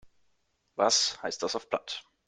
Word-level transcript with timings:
Was 0.73 1.21
heißt 1.21 1.43
das 1.43 1.55
auf 1.55 1.69
Platt? 1.69 2.03